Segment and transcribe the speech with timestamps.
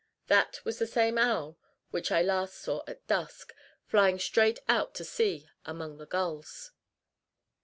[0.25, 1.59] That was the same owl
[1.91, 3.53] which I last saw at dusk,
[3.85, 6.71] flying straight out to sea among the gulls.